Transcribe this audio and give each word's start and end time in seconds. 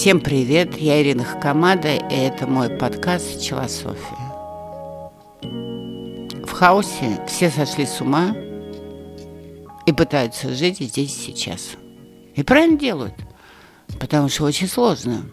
Всем 0.00 0.18
привет, 0.18 0.78
я 0.78 1.02
Ирина 1.02 1.24
Хакамада, 1.24 1.94
и 1.94 2.14
это 2.14 2.46
мой 2.46 2.70
подкаст 2.70 3.38
«Челософия». 3.38 4.32
В 5.42 6.50
хаосе 6.52 7.20
все 7.28 7.50
сошли 7.50 7.84
с 7.84 8.00
ума 8.00 8.34
и 9.84 9.92
пытаются 9.92 10.54
жить 10.54 10.78
здесь 10.78 11.14
сейчас. 11.14 11.72
И 12.34 12.42
правильно 12.42 12.78
делают, 12.78 13.12
потому 14.00 14.30
что 14.30 14.44
очень 14.44 14.68
сложно 14.68 15.26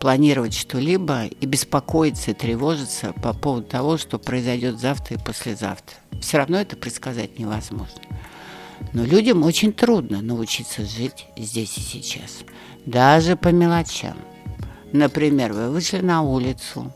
планировать 0.00 0.54
что-либо 0.54 1.26
и 1.26 1.44
беспокоиться 1.44 2.30
и 2.30 2.34
тревожиться 2.34 3.12
по 3.22 3.34
поводу 3.34 3.66
того, 3.66 3.98
что 3.98 4.18
произойдет 4.18 4.80
завтра 4.80 5.18
и 5.18 5.22
послезавтра. 5.22 5.96
Все 6.22 6.38
равно 6.38 6.56
это 6.56 6.76
предсказать 6.78 7.38
невозможно. 7.38 8.05
Но 8.92 9.04
людям 9.04 9.42
очень 9.42 9.72
трудно 9.72 10.22
научиться 10.22 10.84
жить 10.84 11.26
здесь 11.36 11.76
и 11.78 11.80
сейчас. 11.80 12.44
Даже 12.84 13.36
по 13.36 13.48
мелочам. 13.48 14.16
Например, 14.92 15.52
вы 15.52 15.70
вышли 15.70 15.98
на 15.98 16.22
улицу, 16.22 16.92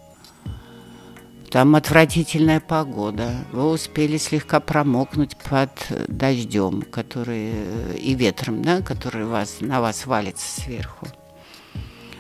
там 1.51 1.75
отвратительная 1.75 2.61
погода, 2.61 3.33
вы 3.51 3.69
успели 3.69 4.19
слегка 4.19 4.61
промокнуть 4.61 5.37
под 5.37 5.71
дождем, 6.07 6.83
который 6.83 7.53
и 7.97 8.15
ветром, 8.15 8.63
да, 8.63 8.83
который 8.83 9.25
вас, 9.25 9.57
на 9.59 9.81
вас 9.81 10.07
валится 10.07 10.61
сверху. 10.61 11.09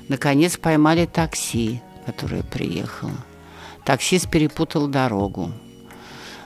Наконец 0.08 0.56
поймали 0.56 1.06
такси, 1.06 1.80
которое 2.06 2.42
приехало. 2.42 3.12
Таксист 3.84 4.28
перепутал 4.28 4.88
дорогу 4.88 5.52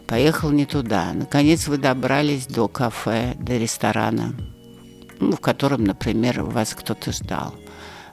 поехал 0.06 0.50
не 0.50 0.66
туда. 0.66 1.12
Наконец 1.12 1.66
вы 1.68 1.78
добрались 1.78 2.46
до 2.46 2.68
кафе, 2.68 3.34
до 3.38 3.56
ресторана, 3.56 4.34
ну, 5.20 5.32
в 5.32 5.40
котором, 5.40 5.84
например, 5.84 6.42
вас 6.42 6.74
кто-то 6.74 7.12
ждал. 7.12 7.54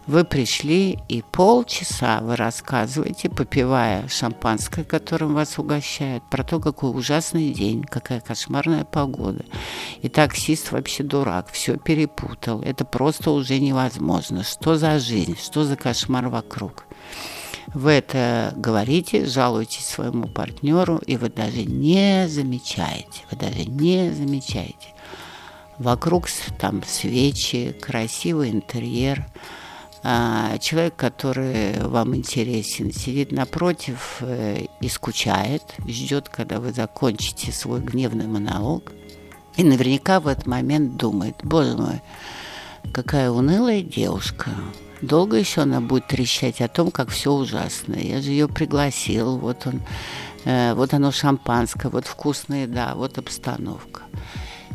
Вы 0.08 0.24
пришли, 0.26 0.98
и 1.10 1.24
полчаса 1.32 2.22
вы 2.22 2.36
рассказываете, 2.36 3.30
попивая 3.30 4.08
шампанское, 4.08 4.84
которым 4.84 5.36
вас 5.36 5.60
угощают, 5.60 6.24
про 6.30 6.44
то, 6.44 6.60
какой 6.60 6.90
ужасный 6.90 7.52
день, 7.52 7.84
какая 7.84 8.20
кошмарная 8.20 8.84
погода. 8.84 9.46
И 10.02 10.10
таксист 10.10 10.72
вообще 10.72 11.04
дурак, 11.04 11.50
все 11.52 11.78
перепутал. 11.78 12.62
Это 12.62 12.84
просто 12.84 13.30
уже 13.30 13.60
невозможно. 13.60 14.44
Что 14.44 14.76
за 14.76 14.98
жизнь, 14.98 15.38
что 15.38 15.64
за 15.64 15.76
кошмар 15.76 16.30
вокруг? 16.30 16.86
Вы 17.74 17.92
это 17.92 18.54
говорите, 18.58 19.26
жалуетесь 19.26 19.86
своему 19.86 20.28
партнеру, 20.28 20.98
и 21.06 21.16
вы 21.16 21.30
даже 21.30 21.64
не 21.64 22.28
замечаете, 22.28 23.24
вы 23.32 23.38
даже 23.38 23.64
не 23.66 24.12
замечаете. 24.12 24.90
Вокруг 25.78 26.28
там 26.60 26.84
свечи, 26.86 27.74
красивый 27.82 28.52
интерьер, 28.52 29.26
а, 30.04 30.58
человек, 30.58 30.96
который 30.96 31.80
вам 31.80 32.16
интересен, 32.16 32.92
сидит 32.92 33.32
напротив 33.32 34.18
э, 34.22 34.66
и 34.80 34.90
скучает, 34.90 35.62
ждет, 35.88 36.28
когда 36.28 36.60
вы 36.60 36.74
закончите 36.74 37.52
свой 37.52 37.82
гневный 37.82 38.28
монолог, 38.28 38.92
и 39.58 39.64
наверняка 39.64 40.20
в 40.20 40.28
этот 40.28 40.48
момент 40.48 40.98
думает, 40.98 41.36
боже 41.44 41.78
мой, 41.78 42.02
какая 42.92 43.30
унылая 43.30 43.82
девушка, 43.82 44.50
Долго 45.02 45.38
еще 45.38 45.62
она 45.62 45.82
будет 45.82 46.08
трещать 46.08 46.62
о 46.62 46.68
том, 46.68 46.92
как 46.92 47.10
все 47.10 47.32
ужасно. 47.32 47.96
Я 47.96 48.22
же 48.22 48.30
ее 48.30 48.48
пригласил, 48.48 49.38
вот 49.38 49.66
он, 49.66 49.82
э, 50.46 50.74
вот 50.76 50.94
оно 50.94 51.12
шампанское, 51.12 51.90
вот 51.90 52.06
вкусная 52.06 52.64
еда, 52.64 52.94
вот 52.96 53.18
обстановка. 53.18 54.04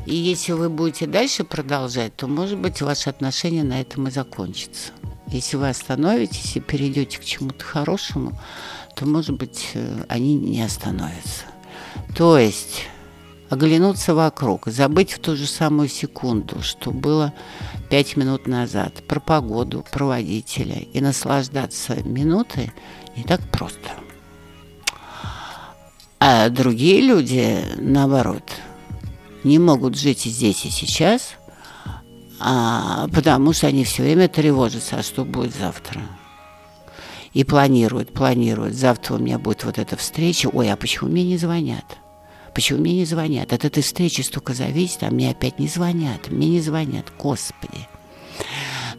И 0.05 0.15
если 0.15 0.53
вы 0.53 0.69
будете 0.69 1.07
дальше 1.07 1.45
продолжать, 1.45 2.15
то, 2.17 2.27
может 2.27 2.59
быть, 2.59 2.83
ваши 2.83 3.11
отношения 3.11 3.65
на 3.65 3.81
этом 3.81 4.09
и 4.09 4.11
закончатся. 4.11 4.93
Если 5.29 5.57
вы 5.57 5.69
остановитесь 5.69 6.57
и 6.57 6.61
перейдете 6.61 7.19
к 7.19 7.25
чему-то 7.25 7.65
хорошему, 7.65 8.39
то, 8.95 9.07
может 9.07 9.37
быть, 9.37 9.71
э, 9.75 10.05
они 10.09 10.35
не 10.35 10.63
остановятся. 10.63 11.45
То 12.17 12.39
есть 12.39 12.85
оглянуться 13.49 14.15
вокруг, 14.15 14.67
забыть 14.67 15.13
в 15.13 15.19
ту 15.19 15.37
же 15.37 15.47
самую 15.47 15.89
секунду, 15.89 16.63
что 16.63 16.91
было 16.91 17.33
пять 17.89 18.17
минут 18.17 18.47
назад, 18.47 19.03
про 19.07 19.21
погоду, 19.21 19.85
про 19.91 20.07
водителя, 20.07 20.79
и 20.93 21.01
наслаждаться 21.01 22.03
минутой 22.03 22.73
не 23.17 23.23
так 23.23 23.41
просто. 23.51 23.91
А 26.19 26.49
другие 26.49 27.03
люди, 27.03 27.63
наоборот, 27.77 28.51
не 29.45 29.59
могут 29.59 29.97
жить 29.97 30.23
здесь 30.25 30.65
и 30.65 30.71
сейчас, 30.71 31.35
а, 32.41 33.07
потому 33.15 33.53
что 33.53 33.69
они 33.69 33.85
все 33.85 34.03
время 34.03 34.29
тревожатся, 34.29 34.97
а 34.99 35.03
что 35.03 35.25
будет 35.25 35.55
завтра. 35.55 36.03
И 37.33 37.45
планируют, 37.45 38.15
планируют. 38.15 38.75
Завтра 38.75 39.15
у 39.15 39.19
меня 39.19 39.39
будет 39.39 39.65
вот 39.65 39.79
эта 39.79 39.95
встреча. 39.97 40.49
Ой, 40.49 40.73
а 40.73 40.77
почему 40.77 41.11
мне 41.11 41.23
не 41.23 41.37
звонят? 41.37 41.85
Почему 42.57 42.81
мне 42.81 42.95
не 42.95 43.05
звонят? 43.05 43.53
От 43.53 43.67
этой 43.67 43.83
встречи 43.83 44.23
столько 44.23 44.55
зависит, 44.55 45.03
а 45.03 45.11
мне 45.11 45.31
опять 45.31 45.59
не 45.59 45.69
звонят. 45.69 46.31
Мне 46.31 46.49
не 46.49 46.63
звонят. 46.63 47.05
Господи. 47.19 47.87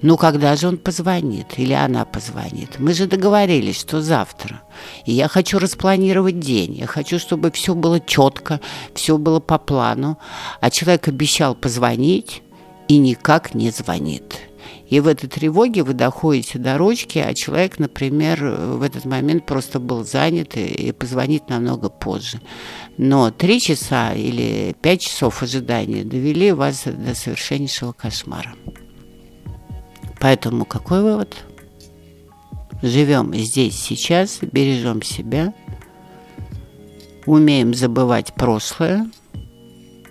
Ну, 0.03 0.15
когда 0.15 0.55
же 0.55 0.67
он 0.67 0.77
позвонит? 0.77 1.57
Или 1.57 1.73
она 1.73 2.05
позвонит? 2.05 2.77
Мы 2.77 2.93
же 2.93 3.07
договорились, 3.07 3.79
что 3.79 3.99
завтра. 3.99 4.61
И 5.07 5.11
я 5.11 5.27
хочу 5.27 5.57
распланировать 5.57 6.39
день. 6.39 6.75
Я 6.75 6.85
хочу, 6.85 7.17
чтобы 7.17 7.49
все 7.49 7.73
было 7.73 7.99
четко, 7.99 8.61
все 8.93 9.17
было 9.17 9.39
по 9.39 9.57
плану. 9.57 10.19
А 10.61 10.69
человек 10.69 11.07
обещал 11.07 11.55
позвонить 11.55 12.43
и 12.87 12.99
никак 12.99 13.55
не 13.55 13.71
звонит. 13.71 14.46
И 14.89 15.01
в 15.01 15.07
этой 15.07 15.27
тревоге 15.27 15.83
вы 15.83 15.93
доходите 15.93 16.59
до 16.59 16.77
ручки, 16.77 17.19
а 17.19 17.33
человек, 17.33 17.77
например, 17.77 18.43
в 18.43 18.81
этот 18.81 19.03
момент 19.03 19.45
просто 19.45 19.79
был 19.79 20.05
занят 20.05 20.55
и 20.55 20.93
позвонит 20.93 21.49
намного 21.49 21.89
позже. 21.89 22.39
Но 22.97 23.29
три 23.31 23.59
часа 23.59 24.13
или 24.13 24.75
пять 24.81 25.01
часов 25.01 25.43
ожидания 25.43 26.05
довели 26.05 26.53
вас 26.53 26.83
до 26.85 27.13
совершеннейшего 27.15 27.91
кошмара. 27.91 28.55
Поэтому 30.21 30.63
какой 30.63 31.01
вывод? 31.01 31.35
Живем 32.81 33.33
здесь, 33.33 33.77
сейчас, 33.77 34.39
бережем 34.41 35.01
себя, 35.01 35.53
умеем 37.25 37.73
забывать 37.73 38.33
прошлое, 38.35 39.09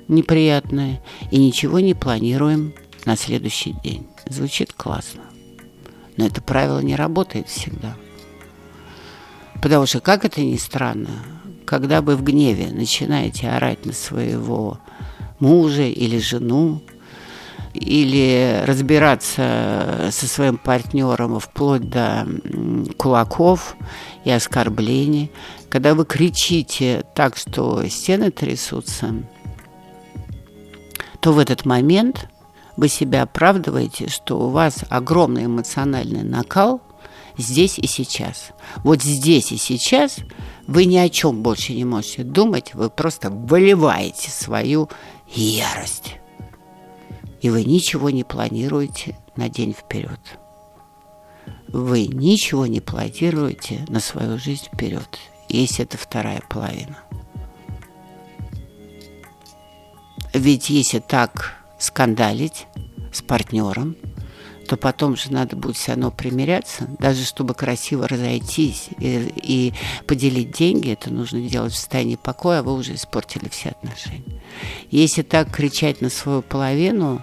неприятное, 0.09 1.03
и 1.31 1.39
ничего 1.39 1.81
не 1.81 1.95
планируем 1.95 2.75
на 3.07 3.17
следующий 3.17 3.73
день. 3.83 4.07
Звучит 4.29 4.73
классно. 4.73 5.23
Но 6.17 6.27
это 6.27 6.43
правило 6.43 6.81
не 6.81 6.97
работает 6.97 7.49
всегда. 7.49 7.97
Потому 9.63 9.87
что, 9.87 10.01
как 10.01 10.25
это 10.25 10.43
ни 10.43 10.57
странно, 10.57 11.11
когда 11.65 12.03
вы 12.03 12.17
в 12.17 12.23
гневе 12.23 12.71
начинаете 12.73 13.49
орать 13.49 13.87
на 13.87 13.93
своего 13.93 14.79
мужа 15.39 15.83
или 15.83 16.19
жену, 16.19 16.83
или 17.75 18.63
разбираться 18.65 20.09
со 20.11 20.27
своим 20.27 20.57
партнером 20.57 21.39
вплоть 21.39 21.89
до 21.89 22.27
кулаков 22.97 23.77
и 24.25 24.31
оскорблений, 24.31 25.31
когда 25.69 25.95
вы 25.95 26.07
кричите 26.07 27.05
так, 27.15 27.37
что 27.37 27.87
стены 27.89 28.31
трясутся, 28.31 29.15
то 31.21 31.33
в 31.33 31.39
этот 31.39 31.67
момент 31.67 32.29
вы 32.77 32.89
себя 32.89 33.23
оправдываете, 33.23 34.09
что 34.09 34.39
у 34.39 34.51
вас 34.51 34.85
огромный 34.89 35.47
эмоциональный 35.47 36.23
накал 36.23 36.81
здесь 37.39 37.79
и 37.79 37.87
сейчас. 37.87 38.51
Вот 38.85 39.03
здесь 39.03 39.53
и 39.53 39.57
сейчас 39.57 40.19
вы 40.67 40.85
ни 40.85 40.97
о 40.97 41.09
чем 41.09 41.43
больше 41.43 41.73
не 41.75 41.85
можете 41.85 42.23
думать, 42.23 42.75
вы 42.75 42.91
просто 42.91 43.31
выливаете 43.31 44.31
свою 44.31 44.89
ярость. 45.29 46.17
И 47.41 47.51
вы 47.51 47.65
ничего 47.65 48.11
не 48.11 48.25
планируете 48.25 49.17
на 49.37 49.49
день 49.49 49.73
вперед. 49.73 50.21
Вы 51.69 52.07
ничего 52.07 52.67
не 52.67 52.81
планируете 52.81 53.85
на 53.89 54.01
свою 54.01 54.39
жизнь 54.39 54.67
вперед, 54.73 55.19
если 55.49 55.85
это 55.85 55.99
вторая 55.99 56.43
половина. 56.49 56.99
Ведь 60.33 60.71
если 60.71 60.99
так 60.99 61.66
скандалить 61.79 62.67
с 63.13 63.23
партнером, 63.23 63.97
то 64.67 64.77
потом 64.77 65.17
же 65.17 65.33
надо 65.33 65.57
будет 65.57 65.77
все 65.77 65.93
равно 65.93 66.11
примиряться, 66.11 66.89
даже 66.99 67.25
чтобы 67.25 67.55
красиво 67.55 68.09
разойтись 68.09 68.89
и, 68.99 69.33
и 69.43 69.75
поделить 70.07 70.53
деньги, 70.53 70.91
это 70.91 71.13
нужно 71.13 71.41
делать 71.41 71.73
в 71.73 71.77
состоянии 71.77 72.17
покоя, 72.17 72.61
а 72.61 72.63
вы 72.63 72.75
уже 72.75 72.95
испортили 72.95 73.49
все 73.49 73.71
отношения. 73.71 74.43
Если 74.91 75.23
так 75.23 75.51
кричать 75.55 76.01
на 76.01 76.11
свою 76.11 76.43
половину, 76.43 77.23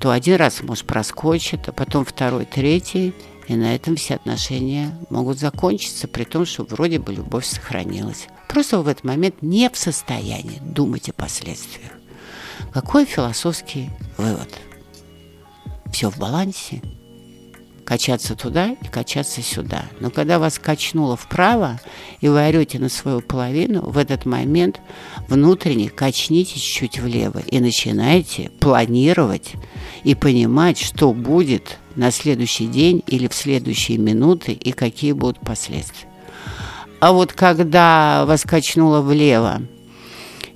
то 0.00 0.10
один 0.10 0.36
раз, 0.36 0.62
может, 0.62 0.84
проскочит, 0.84 1.68
а 1.68 1.72
потом 1.72 2.04
второй, 2.04 2.44
третий, 2.44 3.14
и 3.46 3.54
на 3.54 3.74
этом 3.74 3.94
все 3.94 4.16
отношения 4.16 4.98
могут 5.08 5.38
закончиться, 5.38 6.08
при 6.08 6.24
том, 6.24 6.44
что 6.44 6.64
вроде 6.64 6.98
бы 6.98 7.12
любовь 7.12 7.46
сохранилась. 7.46 8.26
Просто 8.48 8.78
вы 8.78 8.84
в 8.84 8.88
этот 8.88 9.04
момент 9.04 9.42
не 9.42 9.70
в 9.70 9.76
состоянии 9.76 10.58
думать 10.60 11.08
о 11.08 11.12
последствиях. 11.12 11.92
Какой 12.76 13.06
философский 13.06 13.88
вывод? 14.18 14.50
Все 15.90 16.10
в 16.10 16.18
балансе, 16.18 16.82
качаться 17.86 18.36
туда 18.36 18.72
и 18.72 18.88
качаться 18.88 19.40
сюда. 19.40 19.86
Но 20.00 20.10
когда 20.10 20.38
вас 20.38 20.58
качнуло 20.58 21.16
вправо, 21.16 21.80
и 22.20 22.28
вы 22.28 22.46
орете 22.46 22.78
на 22.78 22.90
свою 22.90 23.22
половину, 23.22 23.80
в 23.80 23.96
этот 23.96 24.26
момент 24.26 24.82
внутренне 25.26 25.88
качнитесь 25.88 26.60
чуть 26.60 27.00
влево 27.00 27.38
и 27.46 27.60
начинайте 27.60 28.50
планировать 28.60 29.54
и 30.04 30.14
понимать, 30.14 30.78
что 30.78 31.14
будет 31.14 31.78
на 31.94 32.10
следующий 32.10 32.66
день 32.66 33.02
или 33.06 33.26
в 33.26 33.32
следующие 33.32 33.96
минуты 33.96 34.52
и 34.52 34.72
какие 34.72 35.12
будут 35.12 35.40
последствия. 35.40 36.10
А 37.00 37.12
вот 37.12 37.32
когда 37.32 38.26
вас 38.26 38.42
качнуло 38.42 39.00
влево, 39.00 39.62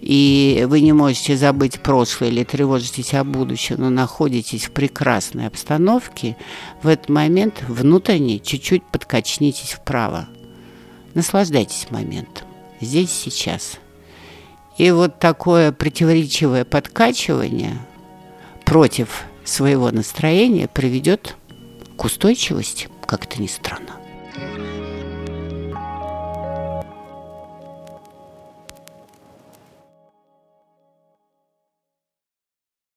и 0.01 0.67
вы 0.69 0.81
не 0.81 0.93
можете 0.93 1.37
забыть 1.37 1.81
прошлое 1.81 2.31
или 2.31 2.43
тревожитесь 2.43 3.13
о 3.15 3.23
будущем, 3.23 3.77
но 3.79 3.91
находитесь 3.91 4.67
в 4.67 4.71
прекрасной 4.71 5.47
обстановке, 5.47 6.37
в 6.83 6.89
этот 6.89 7.11
момент 7.11 7.63
внутренне 7.69 8.39
чуть-чуть 8.39 8.83
подкачнитесь 8.85 9.73
вправо. 9.73 10.29
Наслаждайтесь 11.15 11.91
моментом. 11.91 12.47
Здесь, 12.81 13.13
сейчас. 13.13 13.79
И 14.79 14.91
вот 14.91 15.19
такое 15.19 15.73
противоречивое 15.73 16.65
подкачивание 16.65 17.77
против 18.65 19.25
своего 19.45 19.91
настроения 19.91 20.69
приведет 20.69 21.37
к 21.97 22.05
устойчивости, 22.05 22.89
как 23.05 23.27
это 23.27 23.43
ни 23.43 23.47
странно. 23.47 23.97